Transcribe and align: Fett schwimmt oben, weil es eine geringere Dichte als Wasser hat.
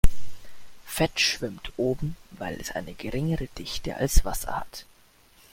Fett 0.83 1.19
schwimmt 1.19 1.73
oben, 1.77 2.15
weil 2.31 2.59
es 2.59 2.71
eine 2.71 2.95
geringere 2.95 3.49
Dichte 3.55 3.97
als 3.97 4.25
Wasser 4.25 4.57
hat. 4.59 4.87